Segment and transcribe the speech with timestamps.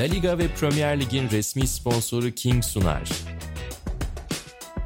[0.00, 3.10] La Liga ve Premier Lig'in resmi sponsoru King sunar.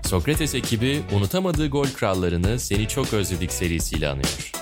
[0.05, 4.53] Sokrates ekibi unutamadığı gol krallarını Seni Çok Özledik serisiyle anıyor.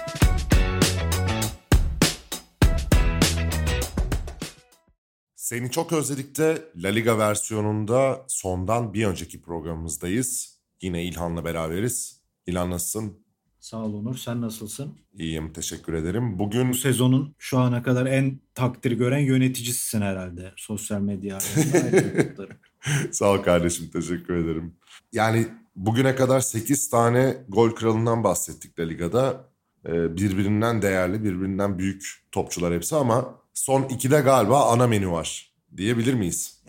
[5.37, 10.59] Seni çok özledikte La Liga versiyonunda sondan bir önceki programımızdayız.
[10.83, 12.21] Yine İlhan'la beraberiz.
[12.47, 13.25] İlhan nasılsın?
[13.63, 14.17] Sağ ol Onur.
[14.17, 14.99] Sen nasılsın?
[15.19, 16.39] İyiyim, teşekkür ederim.
[16.39, 20.53] Bugün Bu sezonun şu ana kadar en takdir gören yöneticisisin herhalde.
[20.57, 21.39] Sosyal medya
[23.11, 24.75] sağ ol kardeşim, teşekkür ederim.
[25.13, 29.49] Yani bugüne kadar 8 tane gol kralından bahsettik La Liga'da.
[29.87, 36.15] Ee, birbirinden değerli, birbirinden büyük topçular hepsi ama son 2'de galiba ana menü var diyebilir
[36.15, 36.62] miyiz?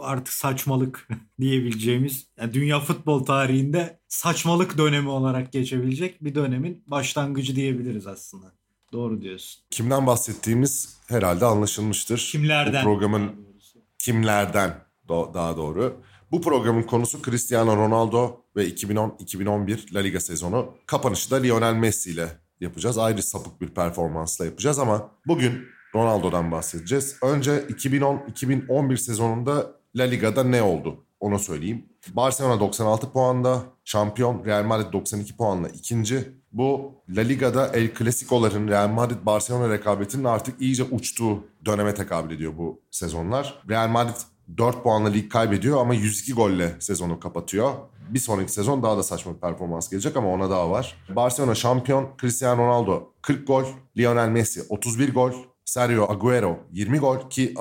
[0.00, 1.08] Artık saçmalık
[1.40, 8.52] diyebileceğimiz yani dünya futbol tarihinde saçmalık dönemi olarak geçebilecek bir dönemin başlangıcı diyebiliriz aslında.
[8.92, 9.62] Doğru diyorsun.
[9.70, 12.28] Kimden bahsettiğimiz herhalde anlaşılmıştır.
[12.32, 12.80] Kimlerden?
[12.80, 13.32] Bu programın
[13.98, 16.02] kimlerden daha doğru.
[16.30, 20.74] Bu programın konusu Cristiano Ronaldo ve 2010-2011 La Liga sezonu.
[20.86, 22.28] Kapanışı da Lionel Messi ile
[22.60, 22.98] yapacağız.
[22.98, 27.16] Ayrı sapık bir performansla yapacağız ama bugün Ronaldo'dan bahsedeceğiz.
[27.22, 31.04] Önce 2010-2011 sezonunda La Liga'da ne oldu?
[31.20, 31.86] Onu söyleyeyim.
[32.12, 36.28] Barcelona 96 puanda, şampiyon Real Madrid 92 puanla ikinci.
[36.52, 42.80] Bu La Liga'da El Clasico'ların Real Madrid-Barcelona rekabetinin artık iyice uçtuğu döneme tekabül ediyor bu
[42.90, 43.62] sezonlar.
[43.68, 44.16] Real Madrid
[44.58, 47.72] 4 puanla lig kaybediyor ama 102 golle sezonu kapatıyor.
[48.08, 50.96] Bir sonraki sezon daha da saçma bir performans gelecek ama ona daha var.
[51.08, 53.64] Barcelona şampiyon, Cristiano Ronaldo 40 gol,
[53.98, 55.32] Lionel Messi 31 gol,
[55.64, 57.54] Sergio Agüero 20 gol ki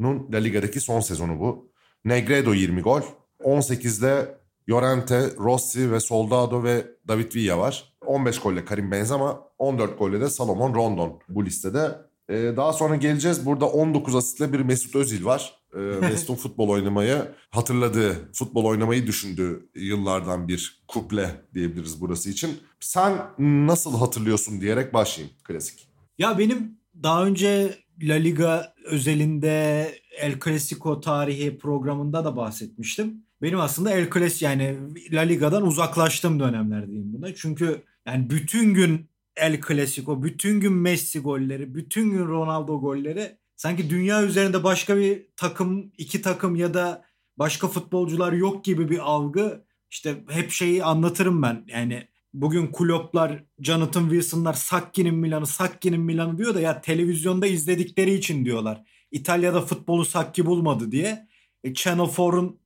[0.00, 1.72] Agüero'nun La Liga'daki son sezonu bu.
[2.04, 3.00] Negredo 20 gol.
[3.40, 7.94] 18'de Llorente, Rossi ve Soldado ve David Villa var.
[8.06, 11.90] 15 golle Karim Benzema, 14 golle de Salomon Rondon bu listede.
[12.28, 13.46] Ee, daha sonra geleceğiz.
[13.46, 15.54] Burada 19 asistle bir Mesut Özil var.
[15.74, 22.50] Ee, Mesut'un futbol oynamayı hatırladığı, futbol oynamayı düşündüğü yıllardan bir kuple diyebiliriz burası için.
[22.80, 25.88] Sen nasıl hatırlıyorsun diyerek başlayayım klasik.
[26.18, 29.88] Ya benim daha önce La Liga özelinde
[30.18, 33.24] El Clasico tarihi programında da bahsetmiştim.
[33.42, 34.76] Benim aslında El Clasico yani
[35.12, 37.34] La Liga'dan uzaklaştığım dönemler diyeyim buna.
[37.34, 43.90] Çünkü yani bütün gün El Clasico, bütün gün Messi golleri, bütün gün Ronaldo golleri sanki
[43.90, 47.04] dünya üzerinde başka bir takım, iki takım ya da
[47.36, 49.64] başka futbolcular yok gibi bir algı.
[49.90, 51.64] İşte hep şeyi anlatırım ben.
[51.66, 58.44] Yani bugün kulüpler, Jonathan Wilson'lar Sakki'nin Milan'ı, Sakki'nin Milan'ı diyor da ya televizyonda izledikleri için
[58.44, 58.82] diyorlar.
[59.10, 61.28] İtalya'da futbolu Sakki bulmadı diye.
[61.64, 62.60] E, Channel 4'un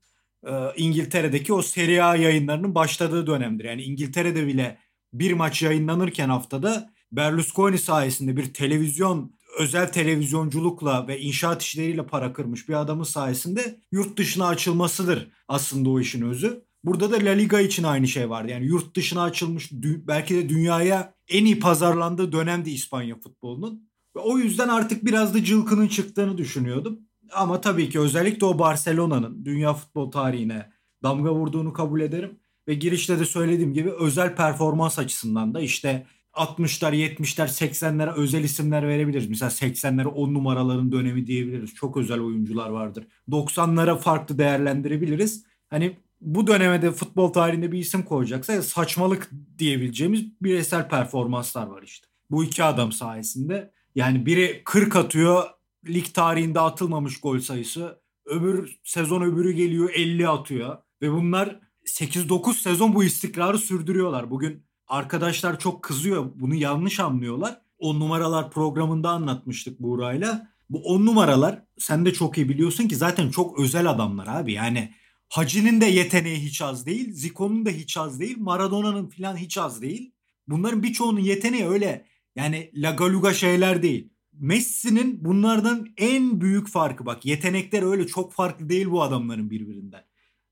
[0.46, 3.64] e, İngiltere'deki o Serie A yayınlarının başladığı dönemdir.
[3.64, 4.78] Yani İngiltere'de bile
[5.12, 12.68] bir maç yayınlanırken haftada Berlusconi sayesinde bir televizyon özel televizyonculukla ve inşaat işleriyle para kırmış
[12.68, 16.67] bir adamın sayesinde yurt dışına açılmasıdır aslında o işin özü.
[16.84, 18.52] Burada da La Liga için aynı şey vardı.
[18.52, 23.88] Yani yurt dışına açılmış belki de dünyaya en iyi pazarlandığı dönemdi İspanya futbolunun.
[24.16, 26.98] Ve o yüzden artık biraz da cılkının çıktığını düşünüyordum.
[27.32, 30.70] Ama tabii ki özellikle o Barcelona'nın dünya futbol tarihine
[31.02, 32.38] damga vurduğunu kabul ederim.
[32.68, 38.88] Ve girişte de söylediğim gibi özel performans açısından da işte 60'lar, 70'ler, 80'lere özel isimler
[38.88, 39.28] verebiliriz.
[39.28, 41.74] Mesela 80'lere 10 numaraların dönemi diyebiliriz.
[41.74, 43.06] Çok özel oyuncular vardır.
[43.28, 45.44] 90'lara farklı değerlendirebiliriz.
[45.68, 52.06] Hani bu döneme de futbol tarihinde bir isim koyacaksa saçmalık diyebileceğimiz bireysel performanslar var işte.
[52.30, 53.72] Bu iki adam sayesinde.
[53.94, 55.44] Yani biri 40 atıyor,
[55.88, 58.00] lig tarihinde atılmamış gol sayısı.
[58.26, 60.78] Öbür sezon öbürü geliyor 50 atıyor.
[61.02, 64.30] Ve bunlar 8-9 sezon bu istikrarı sürdürüyorlar.
[64.30, 66.26] Bugün arkadaşlar çok kızıyor.
[66.34, 67.60] Bunu yanlış anlıyorlar.
[67.78, 70.48] 10 numaralar programında anlatmıştık Buğra'yla.
[70.70, 74.52] Bu 10 numaralar sen de çok iyi biliyorsun ki zaten çok özel adamlar abi.
[74.52, 74.94] Yani
[75.28, 77.12] Hacı'nın da yeteneği hiç az değil.
[77.12, 78.36] Zico'nun da hiç az değil.
[78.38, 80.12] Maradona'nın falan hiç az değil.
[80.48, 84.08] Bunların birçoğunun yeteneği öyle yani lagaluga şeyler değil.
[84.32, 90.04] Messi'nin bunlardan en büyük farkı bak yetenekler öyle çok farklı değil bu adamların birbirinden.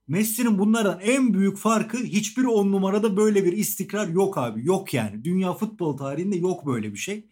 [0.09, 4.67] Messi'nin bunlardan en büyük farkı hiçbir on numarada böyle bir istikrar yok abi.
[4.67, 5.25] Yok yani.
[5.25, 7.29] Dünya futbol tarihinde yok böyle bir şey.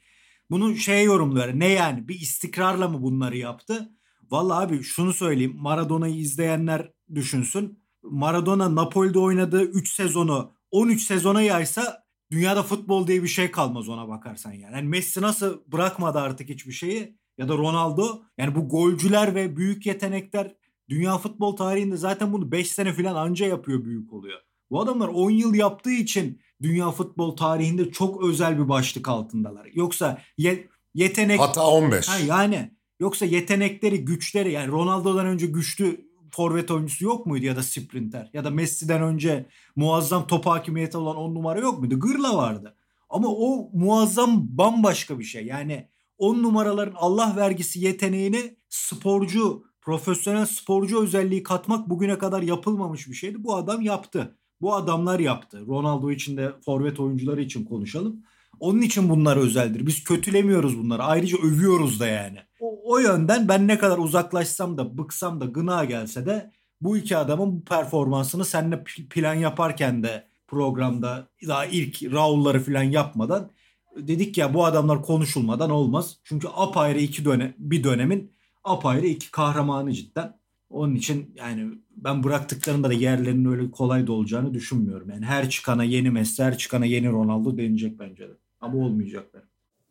[0.50, 1.48] Bunu şey yorumluyor.
[1.54, 2.08] Ne yani?
[2.08, 3.90] Bir istikrarla mı bunları yaptı?
[4.30, 5.56] Vallahi abi şunu söyleyeyim.
[5.56, 7.78] Maradona'yı izleyenler düşünsün.
[8.02, 14.08] Maradona Napoli'de oynadığı 3 sezonu 13 sezona yaysa dünyada futbol diye bir şey kalmaz ona
[14.08, 14.74] bakarsan yani.
[14.74, 19.86] yani Messi nasıl bırakmadı artık hiçbir şeyi ya da Ronaldo yani bu golcüler ve büyük
[19.86, 20.54] yetenekler
[20.88, 24.40] dünya futbol tarihinde zaten bunu 5 sene falan anca yapıyor büyük oluyor.
[24.70, 29.66] Bu adamlar 10 yıl yaptığı için dünya futbol tarihinde çok özel bir başlık altındalar.
[29.74, 32.08] Yoksa ye- yetenek Hatta 15.
[32.08, 32.70] Ha yani
[33.00, 38.30] Yoksa yetenekleri, güçleri yani Ronaldo'dan önce güçlü forvet oyuncusu yok muydu ya da sprinter?
[38.32, 39.46] Ya da Messi'den önce
[39.76, 42.00] muazzam top hakimiyeti olan on numara yok muydu?
[42.00, 42.76] Gırla vardı.
[43.10, 45.46] Ama o muazzam bambaşka bir şey.
[45.46, 45.88] Yani
[46.18, 53.44] on numaraların Allah vergisi yeteneğini sporcu, profesyonel sporcu özelliği katmak bugüne kadar yapılmamış bir şeydi.
[53.44, 54.38] Bu adam yaptı.
[54.60, 55.66] Bu adamlar yaptı.
[55.66, 58.22] Ronaldo için de forvet oyuncuları için konuşalım.
[58.60, 59.86] Onun için bunlar özeldir.
[59.86, 61.02] Biz kötülemiyoruz bunları.
[61.02, 62.38] Ayrıca övüyoruz da yani.
[62.60, 67.16] O, o yönden ben ne kadar uzaklaşsam da bıksam da gına gelse de bu iki
[67.16, 73.50] adamın bu performansını seninle plan yaparken de programda daha ilk Raul'ları falan yapmadan
[73.96, 76.16] dedik ya bu adamlar konuşulmadan olmaz.
[76.24, 78.32] Çünkü apayrı iki dönem bir dönemin
[78.64, 80.38] apayrı iki kahramanı cidden.
[80.70, 85.10] Onun için yani ben bıraktıklarında da yerlerinin öyle kolay da olacağını düşünmüyorum.
[85.10, 88.32] Yani her çıkana yeni Messi, her çıkana yeni Ronaldo denilecek bence de.
[88.64, 89.42] Ama olmayacaklar.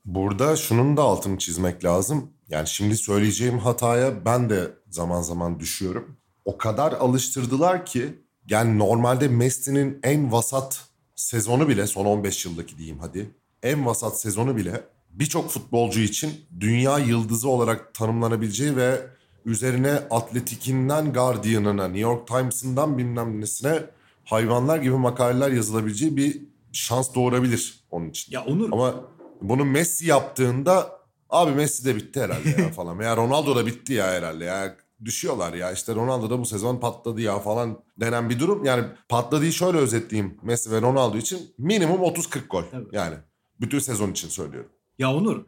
[0.05, 2.29] Burada şunun da altını çizmek lazım.
[2.49, 6.17] Yani şimdi söyleyeceğim hataya ben de zaman zaman düşüyorum.
[6.45, 12.99] O kadar alıştırdılar ki yani normalde Messi'nin en vasat sezonu bile son 15 yıldaki diyeyim
[12.99, 13.29] hadi.
[13.63, 19.01] En vasat sezonu bile birçok futbolcu için dünya yıldızı olarak tanımlanabileceği ve
[19.45, 23.79] üzerine Atletik'inden Guardian'ına, New York Times'ından bilmem nesine
[24.25, 28.31] hayvanlar gibi makaleler yazılabileceği bir şans doğurabilir onun için.
[28.33, 28.71] Ya Onur.
[28.71, 28.95] Ama
[29.41, 30.99] bunu Messi yaptığında
[31.29, 32.99] abi Messi de bitti herhalde ya falan.
[32.99, 34.77] Veya Ronaldo da bitti ya herhalde ya.
[35.05, 38.65] Düşüyorlar ya işte Ronaldo da bu sezon patladı ya falan denen bir durum.
[38.65, 42.63] Yani patladığı şöyle özetleyeyim Messi ve Ronaldo için minimum 30-40 gol.
[42.71, 42.95] Tabii.
[42.95, 43.15] Yani
[43.61, 44.69] bütün sezon için söylüyorum.
[44.99, 45.45] Ya Onur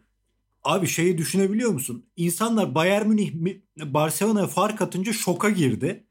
[0.63, 2.05] abi şeyi düşünebiliyor musun?
[2.15, 3.33] İnsanlar Bayern Münih
[3.85, 6.07] Barcelona'ya fark atınca şoka girdi.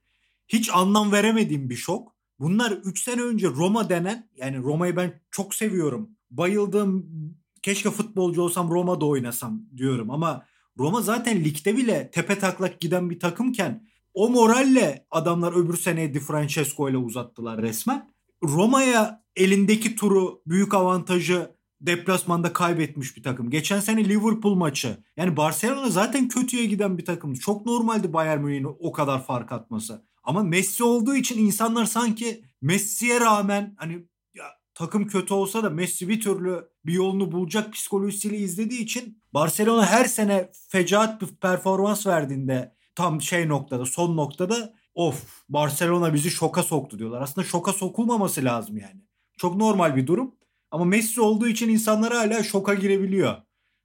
[0.48, 2.13] Hiç anlam veremediğim bir şok.
[2.38, 6.10] Bunlar 3 sene önce Roma denen yani Roma'yı ben çok seviyorum.
[6.30, 7.06] Bayıldığım
[7.62, 10.46] keşke futbolcu olsam Roma'da oynasam diyorum ama
[10.78, 16.20] Roma zaten ligde bile tepe taklak giden bir takımken o moralle adamlar öbür seneye Di
[16.20, 18.10] Francesco ile uzattılar resmen.
[18.44, 23.50] Roma'ya elindeki turu büyük avantajı deplasmanda kaybetmiş bir takım.
[23.50, 24.96] Geçen sene Liverpool maçı.
[25.16, 27.34] Yani Barcelona zaten kötüye giden bir takım.
[27.34, 30.04] Çok normaldi Bayern Münih'in o kadar fark atması.
[30.24, 34.44] Ama Messi olduğu için insanlar sanki Messi'ye rağmen hani ya,
[34.74, 40.04] takım kötü olsa da Messi bir türlü bir yolunu bulacak psikolojisiyle izlediği için Barcelona her
[40.04, 46.98] sene fecaat bir performans verdiğinde tam şey noktada son noktada of Barcelona bizi şoka soktu
[46.98, 47.22] diyorlar.
[47.22, 49.00] Aslında şoka sokulmaması lazım yani.
[49.36, 50.34] Çok normal bir durum.
[50.70, 53.36] Ama Messi olduğu için insanlar hala şoka girebiliyor.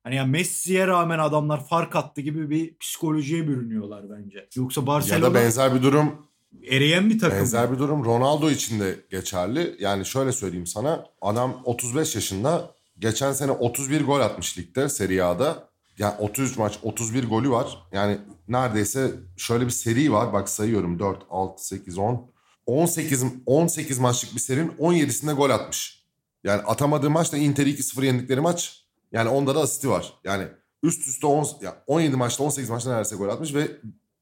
[0.04, 4.50] Hani ya Messi'ye rağmen adamlar fark attı gibi bir psikolojiye bürünüyorlar bence.
[4.56, 6.29] Yoksa Ya Barcelona da benzer bir durum
[6.68, 7.38] eriyen bir takım.
[7.38, 9.76] benzer bir durum Ronaldo için de geçerli.
[9.80, 15.70] Yani şöyle söyleyeyim sana adam 35 yaşında geçen sene 31 gol atmış ligde Serie A'da.
[15.98, 17.78] Yani 33 maç 31 golü var.
[17.92, 18.18] Yani
[18.48, 20.34] neredeyse şöyle bir seri var.
[20.34, 22.32] Bak sayıyorum 4, 6, 8, 10.
[22.66, 26.04] 18, 18 maçlık bir serinin 17'sinde gol atmış.
[26.44, 28.86] Yani atamadığı maç da Inter'i 2-0 yendikleri maç.
[29.12, 30.14] Yani onda da asisti var.
[30.24, 30.48] Yani
[30.84, 33.68] üst üste 10, ya 17 maçta 18 maçta neredeyse gol atmış ve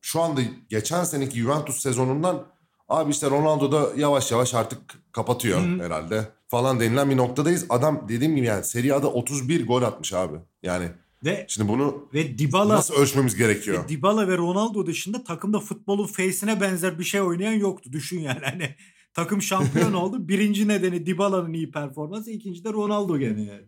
[0.08, 2.46] şu anda geçen seneki Juventus sezonundan
[2.90, 4.80] abi işte Ronaldo da yavaş yavaş artık
[5.12, 5.84] kapatıyor Hı.
[5.84, 7.66] herhalde falan denilen bir noktadayız.
[7.70, 10.38] Adam dediğim gibi yani Serie A'da 31 gol atmış abi.
[10.64, 10.90] Yani
[11.26, 13.84] Ve şimdi bunu ve Dybala nasıl ölçmemiz gerekiyor?
[13.84, 17.94] ve Dybala ve Ronaldo dışında takımda futbolun face'ine benzer bir şey oynayan yoktu.
[17.94, 18.76] Düşün yani hani
[19.14, 20.28] takım şampiyon oldu.
[20.28, 23.66] Birinci nedeni Dybala'nın iyi performansı, ikinci de Ronaldo gene yani.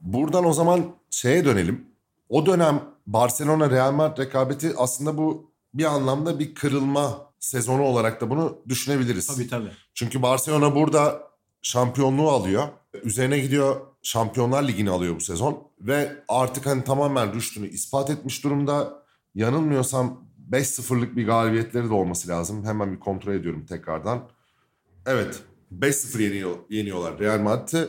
[0.00, 1.84] Buradan o zaman şeye dönelim.
[2.28, 8.30] O dönem Barcelona Real Madrid rekabeti aslında bu bir anlamda bir kırılma sezonu olarak da
[8.30, 9.26] bunu düşünebiliriz.
[9.26, 9.70] Tabii tabii.
[9.94, 11.22] Çünkü Barcelona burada
[11.62, 12.68] şampiyonluğu alıyor.
[13.04, 15.68] Üzerine gidiyor Şampiyonlar Ligi'ni alıyor bu sezon.
[15.80, 19.02] Ve artık hani tamamen rüştünü ispat etmiş durumda.
[19.34, 22.64] Yanılmıyorsam 5-0'lık bir galibiyetleri de olması lazım.
[22.64, 24.28] Hemen bir kontrol ediyorum tekrardan.
[25.06, 25.42] Evet
[25.78, 27.88] 5-0 yeniyor, yeniyorlar Real Madrid'i.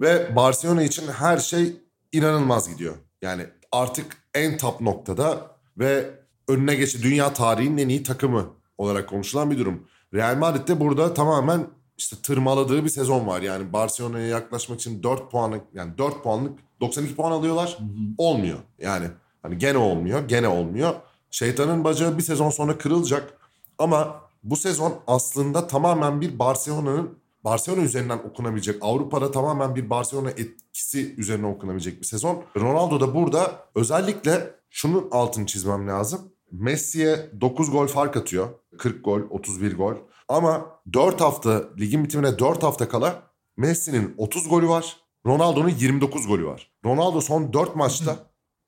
[0.00, 1.76] Ve Barcelona için her şey
[2.12, 2.94] inanılmaz gidiyor.
[3.22, 6.10] Yani artık en top noktada ve
[6.48, 8.46] önüne geçti dünya tarihinin en iyi takımı
[8.78, 9.86] olarak konuşulan bir durum.
[10.14, 11.66] Real Madrid'de burada tamamen
[11.98, 13.42] işte tırmaladığı bir sezon var.
[13.42, 17.78] Yani Barcelona'ya yaklaşmak için 4 puanlık yani 4 puanlık 92 puan alıyorlar.
[18.18, 18.58] Olmuyor.
[18.78, 19.06] Yani
[19.42, 20.94] hani gene olmuyor, gene olmuyor.
[21.30, 23.34] Şeytanın bacağı bir sezon sonra kırılacak.
[23.78, 31.14] Ama bu sezon aslında tamamen bir Barcelona'nın Barcelona üzerinden okunabilecek, Avrupa'da tamamen bir Barcelona etkisi
[31.14, 32.42] üzerine okunabilecek bir sezon.
[32.56, 36.20] Ronaldo da burada özellikle şunun altını çizmem lazım.
[36.60, 38.48] Messi'ye 9 gol fark atıyor.
[38.78, 39.94] 40 gol, 31 gol.
[40.28, 43.22] Ama 4 hafta, ligin bitimine 4 hafta kala
[43.56, 44.96] Messi'nin 30 golü var.
[45.26, 46.72] Ronaldo'nun 29 golü var.
[46.84, 48.16] Ronaldo son 4 maçta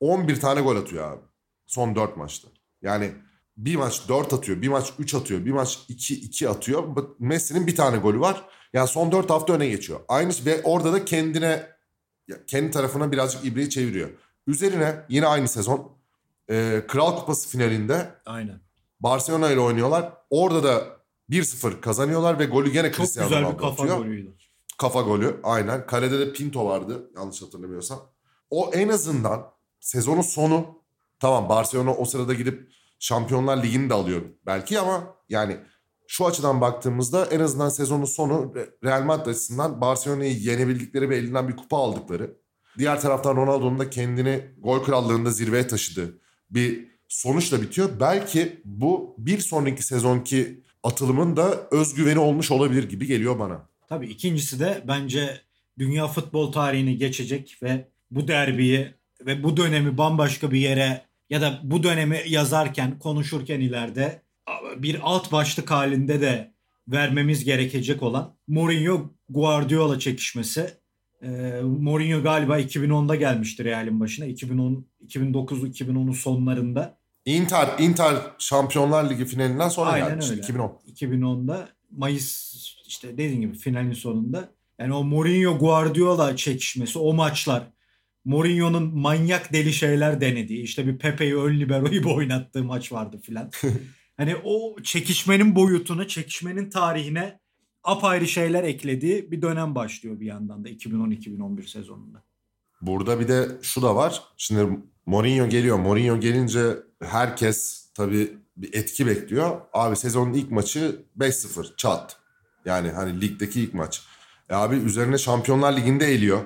[0.01, 1.23] 11 tane gol atıyor abi.
[1.67, 2.49] son 4 maçta.
[2.83, 3.13] Yani
[3.57, 6.85] bir maç 4 atıyor, bir maç 3 atıyor, bir maç 2 2 atıyor.
[7.19, 8.45] Messi'nin bir tane golü var.
[8.73, 10.01] Yani son 4 hafta öne geçiyor.
[10.09, 11.67] Aynı ve orada da kendine
[12.47, 14.11] kendi tarafına birazcık ibreyi çeviriyor.
[14.47, 15.96] Üzerine yine aynı sezon
[16.51, 18.61] e, Kral Kupası finalinde Aynen.
[19.01, 20.13] Barcelona ile oynuyorlar.
[20.31, 20.85] Orada da
[21.31, 23.99] 1-0 kazanıyorlar ve golü gene Çok Cristiano güzel bir Ronaldo kafa atıyor.
[23.99, 24.37] golüydü.
[24.79, 25.87] Kafa golü aynen.
[25.87, 27.99] Kalede de Pinto vardı yanlış hatırlamıyorsam.
[28.51, 29.47] O en azından
[29.81, 30.83] sezonun sonu
[31.21, 35.57] tamam Barcelona o sırada gidip Şampiyonlar Ligi'ni de alıyor belki ama yani
[36.09, 41.57] şu açıdan baktığımızda en azından sezonun sonu Real Madrid açısından Barcelona'yı yenebildikleri ve elinden bir
[41.57, 42.37] kupa aldıkları.
[42.79, 47.91] Diğer taraftan Ronaldo'nun da kendini gol krallığında zirveye taşıdığı bir sonuçla bitiyor.
[48.01, 53.69] Belki bu bir sonraki sezonki atılımın da özgüveni olmuş olabilir gibi geliyor bana.
[53.89, 55.41] Tabii ikincisi de bence
[55.79, 61.61] dünya futbol tarihini geçecek ve bu derbiyi ve bu dönemi bambaşka bir yere ya da
[61.63, 64.23] bu dönemi yazarken, konuşurken ileride
[64.77, 66.53] bir alt başlık halinde de
[66.89, 70.75] vermemiz gerekecek olan Mourinho Guardiola çekişmesi.
[71.27, 74.27] Ee, Mourinho galiba 2010'da gelmiştir Real'in başına.
[74.27, 76.99] 2010 2009 2010'un sonlarında.
[77.25, 80.43] Inter Inter Şampiyonlar Ligi finalinden sonra Aynen gelmişti öyle.
[80.43, 80.81] 2010.
[80.95, 82.55] 2010'da Mayıs
[82.87, 84.49] işte dediğin gibi finalin sonunda.
[84.79, 87.63] Yani o Mourinho Guardiola çekişmesi o maçlar
[88.25, 93.51] Mourinho'nun manyak deli şeyler denediği işte bir Pepe'yi ön libero gibi oynattığı maç vardı filan.
[94.17, 97.41] hani o çekişmenin boyutunu, çekişmenin tarihine
[97.87, 102.23] apayrı şeyler eklediği bir dönem başlıyor bir yandan da 2010-2011 sezonunda.
[102.81, 104.23] Burada bir de şu da var.
[104.37, 105.79] Şimdi Mourinho geliyor.
[105.79, 109.61] Mourinho gelince herkes tabii bir etki bekliyor.
[109.73, 112.17] Abi sezonun ilk maçı 5-0 çat.
[112.65, 114.03] Yani hani ligdeki ilk maç.
[114.49, 116.41] E abi üzerine Şampiyonlar Ligi'nde eliyor.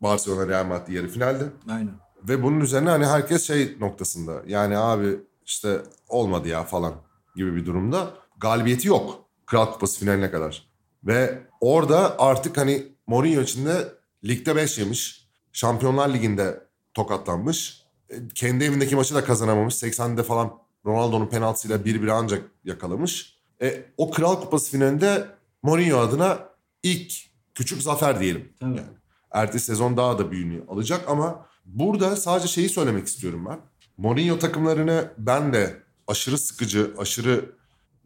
[0.00, 1.44] Barcelona Real Madrid yarı finalde.
[1.68, 1.94] Aynen.
[2.28, 4.42] Ve bunun üzerine hani herkes şey noktasında.
[4.46, 5.16] Yani abi
[5.46, 6.94] işte olmadı ya falan
[7.36, 8.10] gibi bir durumda.
[8.40, 9.23] Galibiyeti yok.
[9.46, 10.68] Kral Kupası finaline kadar.
[11.04, 13.88] Ve orada artık hani Mourinho için de
[14.24, 15.28] ligde 5 yemiş.
[15.52, 16.60] Şampiyonlar Ligi'nde
[16.94, 17.82] tokatlanmış.
[18.10, 19.74] E, Kendi evindeki maçı da kazanamamış.
[19.74, 23.38] 80'de falan Ronaldo'nun penaltısıyla 1-1 ancak yakalamış.
[23.62, 25.26] E, o Kral Kupası finalinde
[25.62, 26.38] Mourinho adına
[26.82, 27.12] ilk
[27.54, 28.52] küçük zafer diyelim.
[28.60, 28.76] Tabii.
[28.76, 28.88] Yani
[29.30, 33.58] ertesi sezon daha da büyüğünü alacak ama burada sadece şeyi söylemek istiyorum ben.
[33.96, 37.50] Mourinho takımlarını ben de aşırı sıkıcı, aşırı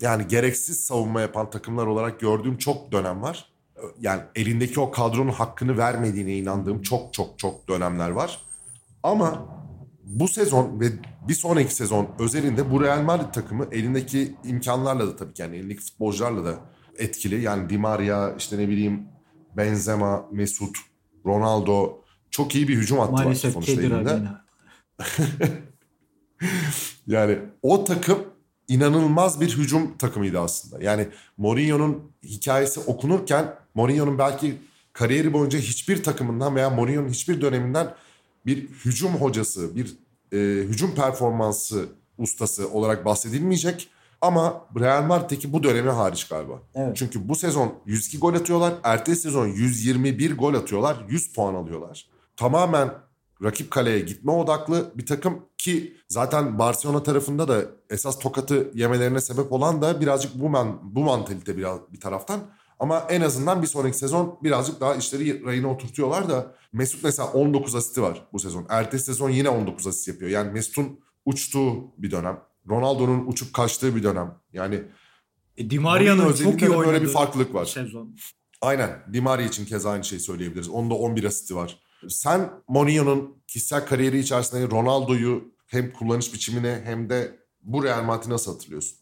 [0.01, 3.53] yani gereksiz savunma yapan takımlar olarak gördüğüm çok dönem var.
[4.01, 8.43] Yani elindeki o kadronun hakkını vermediğine inandığım çok çok çok dönemler var.
[9.03, 9.59] Ama
[10.05, 10.87] bu sezon ve
[11.29, 15.81] bir sonraki sezon özelinde bu Real Madrid takımı elindeki imkanlarla da tabii ki yani elindeki
[15.81, 16.59] futbolcularla da
[16.99, 17.43] etkili.
[17.43, 19.09] Yani Di Maria, işte ne bileyim
[19.57, 20.77] Benzema, Mesut,
[21.27, 22.01] Ronaldo
[22.31, 24.29] çok iyi bir hücum hattı var Maalesef sonuçta Kedir elinde.
[27.07, 28.19] Yani o takım
[28.69, 30.85] inanılmaz bir hücum takımıydı aslında.
[30.85, 34.59] Yani Mourinho'nun hikayesi okunurken Mourinho'nun belki
[34.93, 37.95] kariyeri boyunca hiçbir takımından veya Mourinho'nun hiçbir döneminden
[38.47, 39.97] bir hücum hocası, bir
[40.33, 41.87] e, hücum performansı
[42.19, 43.89] ustası olarak bahsedilmeyecek.
[44.21, 46.63] Ama Real Madrid'deki bu dönemi hariç galiba.
[46.75, 46.97] Evet.
[46.97, 48.75] Çünkü bu sezon 102 gol atıyorlar.
[48.83, 50.97] Ertesi sezon 121 gol atıyorlar.
[51.09, 52.07] 100 puan alıyorlar.
[52.37, 52.91] Tamamen
[53.43, 59.53] rakip kaleye gitme odaklı bir takım ki zaten Barcelona tarafında da esas tokatı yemelerine sebep
[59.53, 62.41] olan da birazcık bu man, bu mantalite biraz bir taraftan.
[62.81, 67.75] Ama en azından bir sonraki sezon birazcık daha işleri rayına oturtuyorlar da Mesut mesela 19
[67.75, 68.67] asisti var bu sezon.
[68.69, 70.31] Ertesi sezon yine 19 asist yapıyor.
[70.31, 72.41] Yani Mesut'un uçtuğu bir dönem.
[72.69, 74.35] Ronaldo'nun uçup kaçtığı bir dönem.
[74.53, 74.83] Yani
[75.57, 77.65] E, Di Maria'nın çok iyi böyle oynadığı bir farklılık var.
[77.65, 78.17] sezon.
[78.63, 78.91] Aynen.
[79.13, 80.69] Di Maria için keza aynı şeyi söyleyebiliriz.
[80.69, 81.79] Onda 11 asisti var.
[82.09, 88.53] Sen Mourinho'nun kişisel kariyeri içerisinde Ronaldo'yu hem kullanış biçimine hem de bu Real Madrid'i nasıl
[88.53, 88.99] hatırlıyorsun?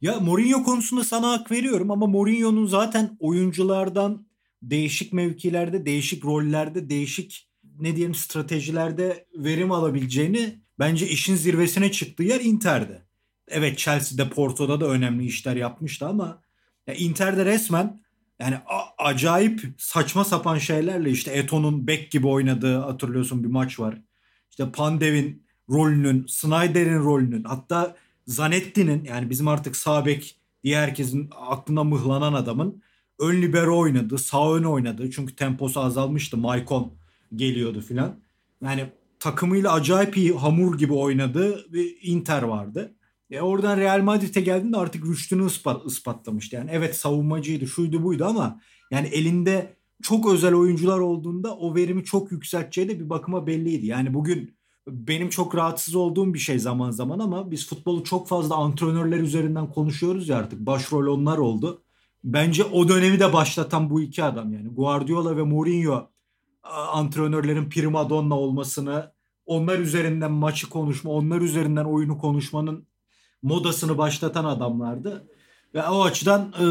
[0.00, 4.26] Ya Mourinho konusunda sana hak veriyorum ama Mourinho'nun zaten oyunculardan
[4.62, 12.40] değişik mevkilerde, değişik rollerde, değişik ne diyelim stratejilerde verim alabileceğini bence işin zirvesine çıktığı yer
[12.40, 13.02] Inter'de.
[13.48, 16.42] Evet Chelsea'de, Porto'da da önemli işler yapmıştı ama
[16.86, 18.00] ya Inter'de resmen
[18.40, 18.58] yani
[18.98, 23.98] acayip saçma sapan şeylerle işte Eto'nun bek gibi oynadığı hatırlıyorsun bir maç var.
[24.50, 31.84] İşte Pandev'in rolünün, Snyder'in rolünün hatta Zanetti'nin yani bizim artık sağ bek diye herkesin aklına
[31.84, 32.82] mıhlanan adamın
[33.18, 35.10] ön libero oynadı, sağ ön oynadı.
[35.10, 36.36] Çünkü temposu azalmıştı.
[36.36, 36.92] Maicon
[37.36, 38.20] geliyordu filan.
[38.64, 38.86] Yani
[39.18, 42.94] takımıyla acayip iyi hamur gibi oynadığı bir Inter vardı.
[43.30, 46.56] E oradan Real Madrid'e geldiğinde artık rüştünü ispat, ispatlamıştı.
[46.56, 48.60] Yani evet savunmacıydı, şuydu buydu ama
[48.90, 53.86] yani elinde çok özel oyuncular olduğunda o verimi çok yükselteceği de bir bakıma belliydi.
[53.86, 54.54] Yani bugün
[54.88, 59.70] benim çok rahatsız olduğum bir şey zaman zaman ama biz futbolu çok fazla antrenörler üzerinden
[59.70, 60.60] konuşuyoruz ya artık.
[60.66, 61.82] Başrol onlar oldu.
[62.24, 64.68] Bence o dönemi de başlatan bu iki adam yani.
[64.68, 66.08] Guardiola ve Mourinho
[66.92, 69.12] antrenörlerin primadonna olmasını,
[69.46, 72.86] onlar üzerinden maçı konuşma, onlar üzerinden oyunu konuşmanın
[73.42, 75.28] modasını başlatan adamlardı.
[75.74, 76.64] Ve o açıdan e,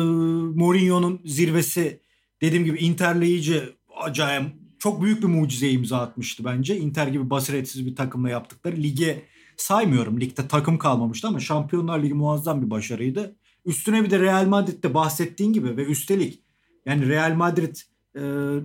[0.59, 2.01] Mourinho'nun zirvesi
[2.41, 3.69] dediğim gibi Inter'le iyice
[4.01, 4.43] acayip
[4.79, 6.77] çok büyük bir mucize imza atmıştı bence.
[6.77, 9.25] Inter gibi basiretsiz bir takımla yaptıkları lige
[9.57, 10.21] saymıyorum.
[10.21, 13.35] Ligde takım kalmamıştı ama Şampiyonlar Ligi muazzam bir başarıydı.
[13.65, 16.39] Üstüne bir de Real Madrid'de bahsettiğin gibi ve üstelik
[16.85, 17.75] yani Real Madrid
[18.15, 18.21] e,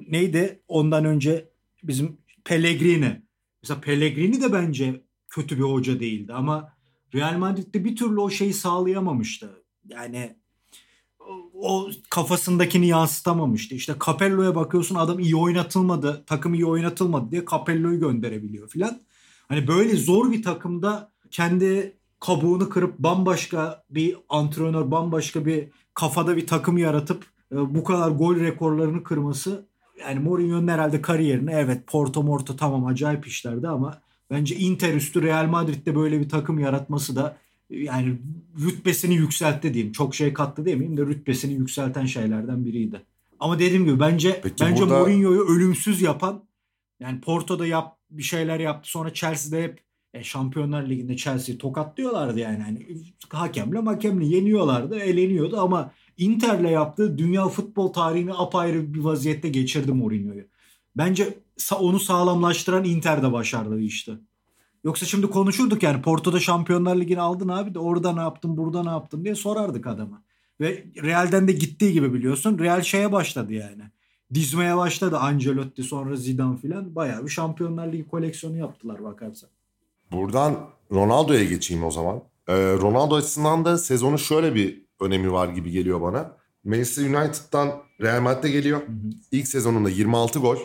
[0.08, 1.48] neydi ondan önce
[1.82, 3.22] bizim Pellegrini.
[3.62, 6.72] Mesela Pellegrini de bence kötü bir hoca değildi ama
[7.14, 9.50] Real Madrid'de bir türlü o şeyi sağlayamamıştı.
[9.88, 10.36] Yani
[11.54, 13.74] o kafasındakini yansıtamamıştı.
[13.74, 19.00] İşte Capello'ya bakıyorsun adam iyi oynatılmadı, takım iyi oynatılmadı diye Capello'yu gönderebiliyor filan.
[19.48, 26.46] Hani böyle zor bir takımda kendi kabuğunu kırıp bambaşka bir antrenör, bambaşka bir kafada bir
[26.46, 29.66] takım yaratıp e, bu kadar gol rekorlarını kırması
[30.00, 34.00] yani Mourinho'nun herhalde kariyerini evet Porto Morto tamam acayip işlerdi ama
[34.34, 37.36] bence Inter üstü Real Madrid'de böyle bir takım yaratması da
[37.70, 38.18] yani
[38.60, 39.92] rütbesini yükseltti diyeyim.
[39.92, 43.02] Çok şey kattı demeyeyim de rütbesini yükselten şeylerden biriydi.
[43.40, 44.98] Ama dediğim gibi bence Peki bence burada...
[44.98, 46.44] Mourinho'yu ölümsüz yapan
[47.00, 48.90] yani Porto'da yap bir şeyler yaptı.
[48.90, 49.80] Sonra Chelsea'de hep
[50.14, 52.60] e, Şampiyonlar Ligi'nde Chelsea'yi tokatlıyorlardı yani.
[52.60, 52.86] yani
[53.28, 60.44] hakemle hakemle yeniyorlardı, eleniyordu ama Inter'le yaptığı dünya futbol tarihini apayrı bir vaziyette geçirdi Mourinho'yu.
[60.96, 61.38] Bence
[61.78, 64.12] onu sağlamlaştıran Inter de başardı işte.
[64.84, 68.90] Yoksa şimdi konuşurduk yani Porto'da Şampiyonlar Ligi'ni aldın abi de orada ne yaptın burada ne
[68.90, 70.22] yaptın diye sorardık adama.
[70.60, 73.82] Ve Real'den de gittiği gibi biliyorsun Real şeye başladı yani.
[74.34, 76.94] Dizmeye başladı Ancelotti sonra Zidane filan.
[76.94, 79.50] Bayağı bir Şampiyonlar Ligi koleksiyonu yaptılar bakarsan.
[80.12, 82.22] Buradan Ronaldo'ya geçeyim o zaman.
[82.48, 86.36] Ee, Ronaldo açısından da sezonu şöyle bir önemi var gibi geliyor bana.
[86.64, 88.80] Manchester United'dan Real Madrid'e geliyor.
[88.80, 89.10] Hı hı.
[89.32, 90.56] İlk sezonunda 26 gol.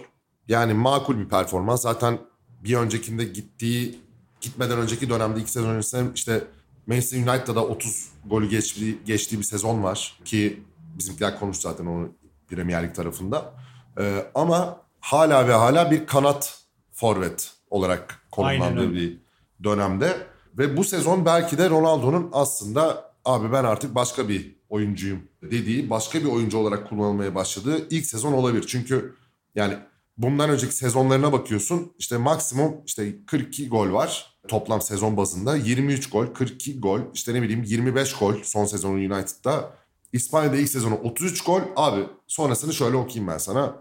[0.49, 1.81] Yani makul bir performans.
[1.81, 2.19] Zaten
[2.63, 3.99] bir öncekinde gittiği
[4.41, 6.43] gitmeden önceki dönemde iki sezon öncesinde işte
[6.87, 10.63] Manchester United'da da 30 golü geçtiği, geçtiği bir sezon var ki
[10.97, 12.09] bizimkiler konuştu zaten onu
[12.47, 13.53] Premier Lig tarafında.
[13.99, 19.17] Ee, ama hala ve hala bir kanat forvet olarak konumlandığı bir
[19.63, 20.17] dönemde
[20.57, 26.19] ve bu sezon belki de Ronaldo'nun aslında abi ben artık başka bir oyuncuyum dediği, başka
[26.19, 28.65] bir oyuncu olarak kullanılmaya başladığı ilk sezon olabilir.
[28.67, 29.15] Çünkü
[29.55, 29.77] yani
[30.19, 35.55] bundan önceki sezonlarına bakıyorsun işte maksimum işte 42 gol var toplam sezon bazında.
[35.55, 39.73] 23 gol 42 gol işte ne bileyim 25 gol son sezonu United'da.
[40.13, 41.61] İspanya'da ilk sezonu 33 gol.
[41.75, 43.75] Abi sonrasını şöyle okuyayım ben sana.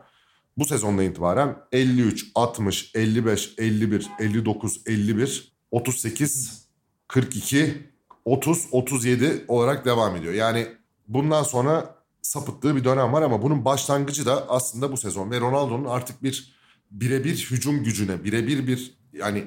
[0.58, 6.68] Bu sezondan itibaren 53 60 55 51 59 51 38
[7.08, 7.88] 42
[8.24, 10.34] 30 37 olarak devam ediyor.
[10.34, 10.66] Yani
[11.08, 15.84] bundan sonra sapıttığı bir dönem var ama bunun başlangıcı da aslında bu sezon ve Ronaldo'nun
[15.84, 16.54] artık bir
[16.90, 19.44] birebir hücum gücüne, birebir bir yani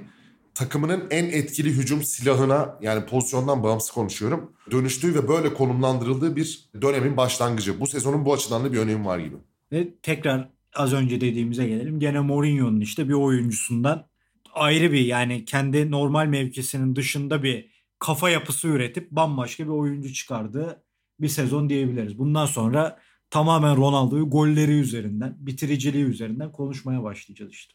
[0.53, 4.51] takımının en etkili hücum silahına yani pozisyondan bağımsız konuşuyorum.
[4.71, 7.79] Dönüştüğü ve böyle konumlandırıldığı bir dönemin başlangıcı.
[7.79, 9.35] Bu sezonun bu açıdan da bir önemi var gibi.
[9.71, 11.99] Ve tekrar az önce dediğimize gelelim.
[11.99, 14.07] Gene Mourinho'nun işte bir oyuncusundan
[14.53, 20.83] ayrı bir yani kendi normal mevkisinin dışında bir kafa yapısı üretip bambaşka bir oyuncu çıkardığı
[21.21, 22.17] bir sezon diyebiliriz.
[22.17, 27.73] Bundan sonra tamamen Ronaldo'yu golleri üzerinden, bitiriciliği üzerinden konuşmaya başlayacağız işte.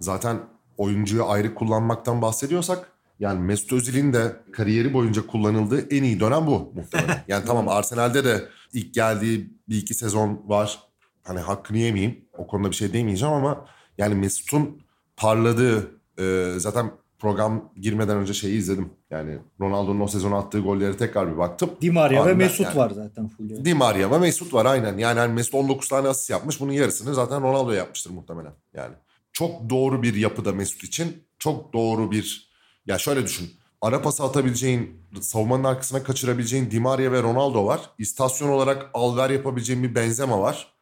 [0.00, 0.40] Zaten
[0.76, 6.72] oyuncuyu ayrı kullanmaktan bahsediyorsak yani Mesut Özil'in de kariyeri boyunca kullanıldığı en iyi dönem bu
[6.74, 7.24] muhtemelen.
[7.28, 10.78] Yani tamam Arsenal'de de ilk geldiği bir iki sezon var.
[11.22, 12.24] Hani hakkını yemeyeyim.
[12.38, 13.66] O konuda bir şey demeyeceğim ama
[13.98, 14.82] yani Mesut'un
[15.16, 16.90] parladığı e, zaten
[17.22, 18.90] program girmeden önce şeyi izledim.
[19.10, 21.70] Yani Ronaldo'nun o sezon attığı golleri tekrar bir baktım.
[21.80, 23.64] Di Maria ve Mesut yani, var zaten full.
[23.64, 24.98] Di Maria ve Mesut var aynen.
[24.98, 26.60] Yani hani Mesut 19 tane asist yapmış.
[26.60, 28.52] Bunun yarısını zaten Ronaldo yapmıştır muhtemelen.
[28.74, 28.94] Yani
[29.32, 31.24] çok doğru bir yapıda Mesut için.
[31.38, 32.50] Çok doğru bir
[32.86, 33.50] ya şöyle düşün.
[33.80, 37.80] Ara pası atabileceğin, savunmanın arkasına kaçırabileceğin Di Maria ve Ronaldo var.
[37.98, 40.72] İstasyon olarak alver yapabileceğin bir Benzema var.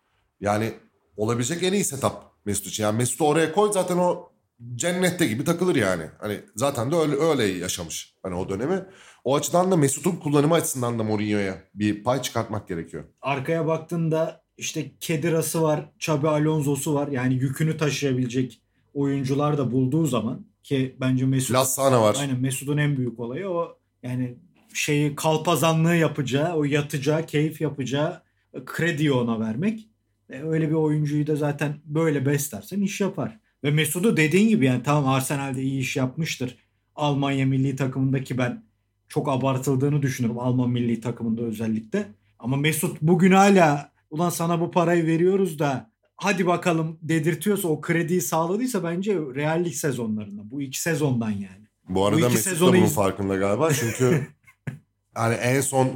[0.40, 0.72] Yani
[1.16, 2.12] olabilecek en iyi setup
[2.44, 2.83] Mesut için.
[2.83, 4.30] Yani Mesut'u oraya koy zaten o
[4.75, 6.03] cennette gibi takılır yani.
[6.18, 8.85] Hani zaten de öyle, öyle yaşamış hani o dönemi.
[9.25, 13.05] O açıdan da Mesut'un kullanımı açısından da Mourinho'ya bir pay çıkartmak gerekiyor.
[13.23, 17.09] Arkaya baktığında işte Kediras'ı var, Xabi Alonso'su var.
[17.09, 18.62] Yani yükünü taşıyabilecek
[18.94, 22.16] oyuncular da bulduğu zaman ki bence Mesut Lassana var.
[22.20, 24.37] Aynen Mesut'un en büyük olayı o yani
[24.75, 28.23] şeyi kalpazanlığı yapacağı, o yatacağı, keyif yapacağı
[28.66, 29.88] krediyi ona vermek.
[30.31, 33.38] E, öyle bir oyuncuyu da zaten böyle beslersen iş yapar.
[33.64, 36.57] Ve Mesut'u dediğin gibi yani tamam Arsenal'de iyi iş yapmıştır.
[36.96, 38.64] Almanya milli takımındaki ben
[39.09, 42.07] çok abartıldığını düşünüyorum Alman milli takımında özellikle.
[42.38, 48.20] Ama Mesut bugün hala ulan sana bu parayı veriyoruz da hadi bakalım dedirtiyorsa o krediyi
[48.20, 50.51] sağladıysa bence reallik sezonlarında.
[50.51, 51.66] Bu iki sezondan yani.
[51.88, 53.73] Bu arada iki Mesut da bunun farkında galiba.
[53.73, 54.27] Çünkü
[55.14, 55.90] hani en son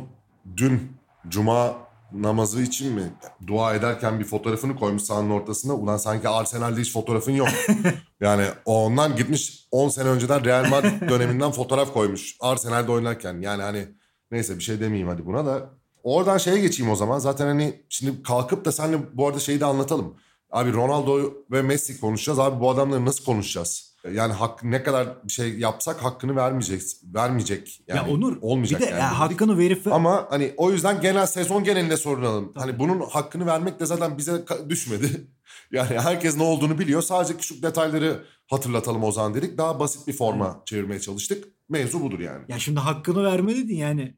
[0.57, 0.81] dün
[1.29, 1.77] Cuma
[2.14, 3.12] namazı için mi
[3.46, 5.74] dua ederken bir fotoğrafını koymuş sahanın ortasına.
[5.74, 7.48] Ulan sanki Arsenal'de hiç fotoğrafın yok.
[8.20, 12.37] yani ondan gitmiş 10 sene önceden Real Madrid döneminden fotoğraf koymuş.
[12.40, 13.40] Arsenal'de oynarken.
[13.40, 13.88] Yani hani
[14.31, 15.70] neyse bir şey demeyeyim hadi buna da.
[16.03, 17.18] Oradan şeye geçeyim o zaman.
[17.18, 20.14] Zaten hani şimdi kalkıp da seninle bu arada şeyi de anlatalım.
[20.50, 22.38] Abi Ronaldo ve Messi konuşacağız.
[22.38, 23.93] Abi bu adamları nasıl konuşacağız?
[24.12, 26.83] Yani hak, ne kadar bir şey yapsak hakkını vermeyecek.
[27.05, 27.81] Vermeyecek.
[27.88, 29.01] Yani ya Onur olmayacak bir de yani.
[29.01, 32.53] ya hakkını verip Ama hani o yüzden genel sezon genelinde sorunalım.
[32.53, 32.59] Tabii.
[32.59, 35.29] Hani bunun hakkını vermek de zaten bize düşmedi.
[35.73, 37.03] yani herkes ne olduğunu biliyor.
[37.03, 39.59] Sadece küçük detayları hatırlatalım o zaman dedik.
[39.59, 41.49] Daha basit bir forma çevirmeye çalıştık.
[41.69, 42.45] Mevzu budur yani.
[42.49, 44.14] Ya şimdi hakkını verme dedin yani.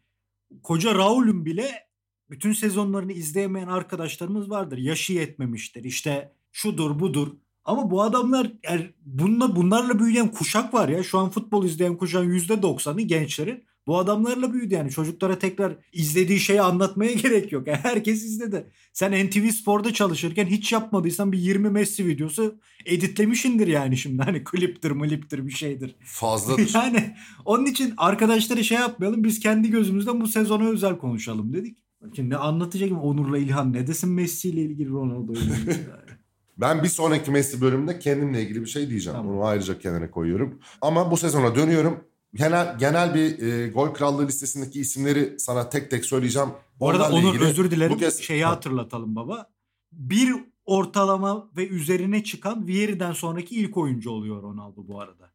[0.63, 1.87] Koca Raul'ün bile
[2.31, 4.79] bütün sezonlarını izleyemeyen arkadaşlarımız vardır.
[4.79, 5.85] Yaşı yetmemiştir.
[5.85, 7.29] İşte şudur budur.
[7.67, 11.03] Ama bu adamlar yani bununla, bunlarla büyüyen kuşak var ya.
[11.03, 13.65] Şu an futbol izleyen kuşağın %90'ı gençlerin.
[13.87, 14.91] Bu adamlarla büyüdü yani.
[14.91, 17.67] Çocuklara tekrar izlediği şeyi anlatmaya gerek yok.
[17.67, 18.71] Yani herkes izledi.
[18.93, 24.23] Sen NTV Spor'da çalışırken hiç yapmadıysan bir 20 Messi videosu editlemişindir yani şimdi.
[24.23, 25.97] Hani kliptir mliptir bir şeydir.
[26.05, 26.71] Fazladır.
[26.75, 29.25] Yani onun için arkadaşlara şey yapmayalım.
[29.25, 31.79] Biz kendi gözümüzden bu sezona özel konuşalım dedik.
[32.17, 35.27] Şimdi ne anlatacak mı Onur'la İlhan ne desin Messi ile ilgili yani.
[36.59, 39.19] Ben bir sonraki Messi bölümünde kendimle ilgili bir şey diyeceğim.
[39.19, 39.37] Tamam.
[39.37, 40.59] Onu ayrıca kenara koyuyorum.
[40.81, 42.05] Ama bu sezona dönüyorum.
[42.35, 46.49] Genel genel bir e, gol krallığı listesindeki isimleri sana tek tek söyleyeceğim.
[46.81, 48.51] Bu arada Onlarla Onur özür dilerim bu kez- şeyi Ha.
[48.51, 49.47] hatırlatalım baba.
[49.93, 55.31] Bir ortalama ve üzerine çıkan Vieri'den sonraki ilk oyuncu oluyor Ronaldo bu arada.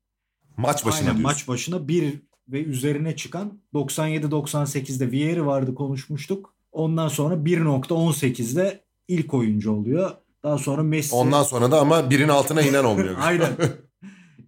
[0.57, 1.23] Maç başına Aynen diyorsun.
[1.23, 6.53] maç başına bir ve üzerine çıkan 97-98'de Vieri vardı konuşmuştuk.
[6.71, 10.11] Ondan sonra 1.18'de ilk oyuncu oluyor.
[10.43, 11.15] Daha sonra Messi.
[11.15, 13.15] Ondan sonra da ama birin altına inen olmuyor.
[13.21, 13.49] Aynen.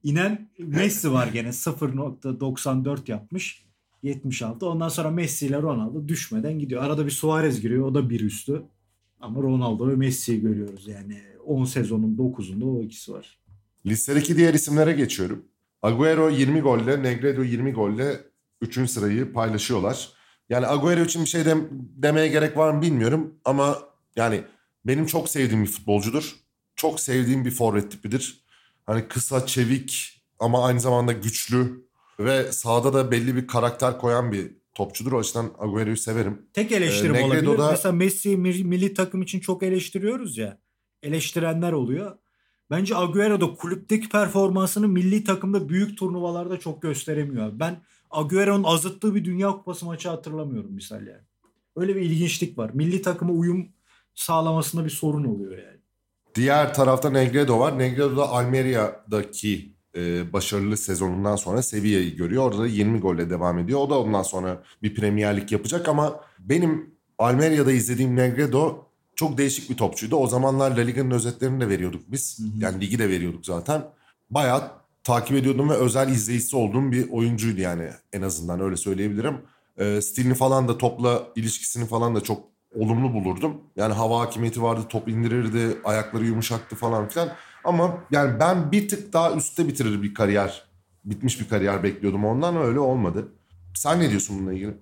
[0.03, 3.63] İnen Messi var gene 0.94 yapmış.
[4.03, 4.65] 76.
[4.65, 6.84] Ondan sonra Messi ile Ronaldo düşmeden gidiyor.
[6.84, 7.86] Arada bir Suarez giriyor.
[7.88, 8.62] O da bir üstü.
[9.19, 10.88] Ama Ronaldo ve Messi'yi görüyoruz.
[10.88, 13.39] Yani 10 sezonun 9'unda o ikisi var.
[13.86, 15.45] Listedeki diğer isimlere geçiyorum.
[15.82, 18.19] Agüero 20 golle, Negredo 20 golle
[18.62, 18.89] 3.
[18.91, 20.10] sırayı paylaşıyorlar.
[20.49, 23.77] Yani Agüero için bir şey dem- demeye gerek var mı bilmiyorum ama
[24.15, 24.41] yani
[24.86, 26.36] benim çok sevdiğim bir futbolcudur.
[26.76, 28.43] Çok sevdiğim bir forvet tipidir.
[28.86, 31.86] Hani kısa, çevik ama aynı zamanda güçlü
[32.19, 35.12] ve sahada da belli bir karakter koyan bir topçudur.
[35.12, 36.41] O açıdan Agüero'yu severim.
[36.54, 37.41] Tek eleştirim Ee, olabilir.
[37.43, 40.58] Negredo'da- Mesela milli, milli takım için çok eleştiriyoruz ya.
[41.04, 42.17] Eleştirenler oluyor.
[42.72, 47.60] Bence Agüero da kulüpteki performansını milli takımda büyük turnuvalarda çok gösteremiyor.
[47.60, 51.22] Ben Agüero'nun azıttığı bir Dünya Kupası maçı hatırlamıyorum misal yani.
[51.76, 52.72] Öyle bir ilginçlik var.
[52.74, 53.67] Milli takıma uyum
[54.15, 55.80] sağlamasında bir sorun oluyor yani.
[56.36, 57.80] Diğer tarafta Negredo var.
[57.80, 62.43] Negredo da Almeria'daki e, başarılı sezonundan sonra Sevilla'yı görüyor.
[62.43, 63.80] Orada da 20 golle devam ediyor.
[63.80, 69.69] O da ondan sonra bir Premier Lig yapacak ama benim Almeria'da izlediğim Negredo çok değişik
[69.69, 70.15] bir topçuydu.
[70.15, 72.39] O zamanlar La Liga'nın özetlerini de veriyorduk biz.
[72.39, 72.47] Hı hı.
[72.60, 73.86] Yani ligi de veriyorduk zaten.
[74.30, 74.71] Bayağı
[75.04, 79.41] takip ediyordum ve özel izleyicisi olduğum bir oyuncuydu yani en azından öyle söyleyebilirim.
[79.78, 83.62] E, stilini falan da topla ilişkisini falan da çok olumlu bulurdum.
[83.75, 87.29] Yani hava hakimiyeti vardı, top indirirdi, ayakları yumuşaktı falan filan.
[87.63, 90.63] Ama yani ben bir tık daha üstte bitirir bir kariyer,
[91.05, 93.27] bitmiş bir kariyer bekliyordum ondan öyle olmadı.
[93.75, 94.73] Sen ne diyorsun bununla ilgili?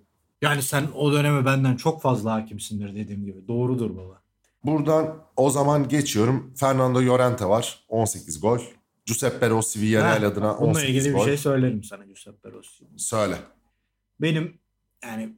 [0.41, 3.47] Yani sen o döneme benden çok fazla hakimsindir dediğim gibi.
[3.47, 4.21] Doğrudur baba.
[4.63, 6.53] Buradan o zaman geçiyorum.
[6.55, 7.85] Fernando Llorente var.
[7.89, 8.59] 18 gol.
[9.05, 11.19] Giuseppe Rossi Villarreal adına Bununla 18 ilgili gol.
[11.19, 12.85] bir şey söylerim sana Giuseppe Rossi.
[12.97, 13.35] Söyle.
[14.21, 14.53] benim
[15.03, 15.33] yani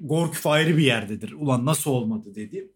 [0.00, 1.32] Gorkuf ayrı bir yerdedir.
[1.32, 2.72] Ulan nasıl olmadı dediğim.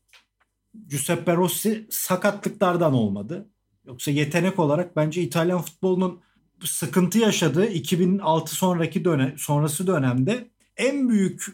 [0.86, 3.48] Giuseppe Rossi sakatlıklardan olmadı.
[3.86, 6.20] Yoksa yetenek olarak bence İtalyan futbolunun
[6.64, 11.46] sıkıntı yaşadığı 2006 sonraki dönem sonrası dönemde en büyük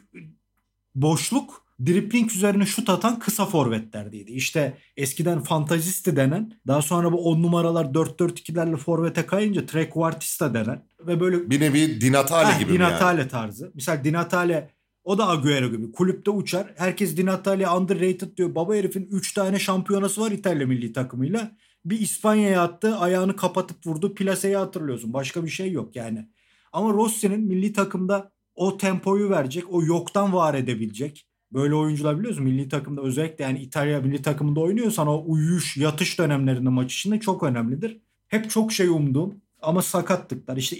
[0.94, 4.33] boşluk dripling üzerine şut atan kısa forvetlerdeydi.
[4.33, 11.20] İşte eskiden fantazisti denen daha sonra bu 10 numaralar 4-4-2'lerle forvete kayınca trequartista denen ve
[11.20, 13.29] böyle Bir nevi Di Natale Heh, gibi Di mi yani?
[13.29, 13.72] Tarzı.
[13.74, 14.73] Misal Di Natale
[15.05, 15.93] o da Agüero gibi.
[15.93, 16.75] Kulüpte uçar.
[16.77, 18.55] Herkes Di Natale underrated diyor.
[18.55, 21.57] Baba herifin 3 tane şampiyonası var İtalya milli takımıyla.
[21.85, 22.97] Bir İspanya'ya attı.
[22.97, 24.14] Ayağını kapatıp vurdu.
[24.14, 25.12] Plase'yi hatırlıyorsun.
[25.12, 26.29] Başka bir şey yok yani.
[26.73, 29.64] Ama Rossi'nin milli takımda o tempoyu verecek.
[29.71, 31.27] O yoktan var edebilecek.
[31.53, 36.69] Böyle oyuncular biliyorsun milli takımda özellikle yani İtalya milli takımında oynuyorsan o uyuş yatış dönemlerinde
[36.69, 38.01] maç içinde çok önemlidir.
[38.29, 40.77] hep çok şey umdum ama sakatlıklar işte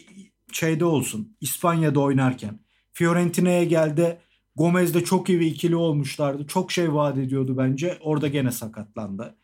[0.53, 2.64] şeyde olsun İspanya'da oynarken
[2.95, 4.19] Fiorentina'ya geldi
[4.57, 6.47] Gomez'de çok iyi bir ikili olmuşlardı.
[6.47, 7.99] Çok şey vaat ediyordu bence.
[8.01, 9.35] Orada gene sakatlandı.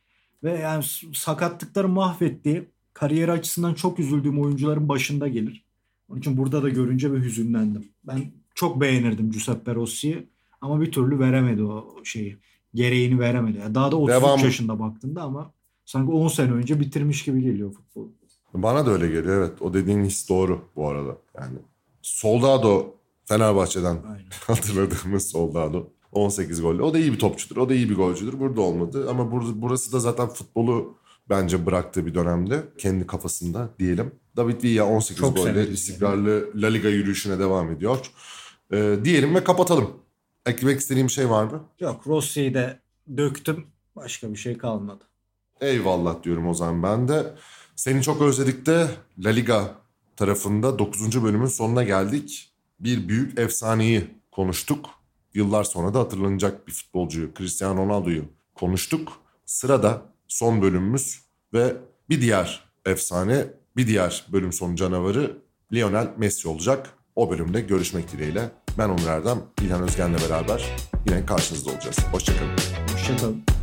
[0.42, 0.84] Ve yani
[1.14, 5.64] sakatlıkları mahvettiği kariyer açısından çok üzüldüğüm oyuncuların başında gelir.
[6.08, 7.88] Onun için burada da görünce bir hüzünlendim.
[8.04, 10.28] Ben çok beğenirdim Giuseppe Rossi'yi
[10.60, 12.38] ama bir türlü veremedi o şeyi.
[12.74, 13.58] Gereğini veremedi.
[13.58, 14.40] Yani daha da 33 Devam.
[14.40, 15.52] yaşında baktığında ama
[15.84, 18.08] sanki 10 sene önce bitirmiş gibi geliyor futbol.
[18.54, 19.62] Bana da öyle geliyor evet.
[19.62, 21.16] O dediğin his doğru bu arada.
[21.40, 21.58] Yani
[22.02, 22.99] Soldado
[23.31, 24.25] Fenerbahçe'den Aynen.
[24.47, 25.90] hatırladığımız Soldado.
[26.12, 26.83] 18 golle.
[26.83, 27.57] O da iyi bir topçudur.
[27.57, 28.40] O da iyi bir golcüdür.
[28.40, 29.07] Burada olmadı.
[29.11, 32.62] Ama burası da zaten futbolu bence bıraktığı bir dönemde.
[32.79, 34.14] Kendi kafasında diyelim.
[34.37, 36.62] David Villa 18 Çok golle istikrarlı yani.
[36.62, 38.11] La Liga yürüyüşüne devam ediyor.
[38.73, 39.90] Ee, diyelim ve kapatalım.
[40.47, 41.64] Eklemek istediğim şey var mı?
[41.81, 42.81] Yok Rossi'yi de
[43.16, 43.66] döktüm.
[43.97, 45.05] Başka bir şey kalmadı.
[45.61, 47.35] Eyvallah diyorum o zaman ben de.
[47.77, 48.88] Seni çok özledik de
[49.19, 49.75] La Liga
[50.16, 51.23] tarafında 9.
[51.23, 52.49] bölümün sonuna geldik.
[52.81, 54.87] Bir büyük efsaneyi konuştuk.
[55.35, 59.12] Yıllar sonra da hatırlanacak bir futbolcuyu Cristiano Ronaldo'yu konuştuk.
[59.47, 61.21] Sırada son bölümümüz
[61.55, 61.77] ve
[62.09, 65.38] bir diğer efsane, bir diğer bölüm sonu canavarı
[65.73, 66.90] Lionel Messi olacak.
[67.16, 68.51] O bölümde görüşmek dileğiyle.
[68.79, 70.77] Ben Onur Erdem, İlhan Özgen'le beraber
[71.09, 71.99] yine karşınızda olacağız.
[72.12, 72.57] Hoşçakalın.
[72.93, 73.60] Hoşçakalın.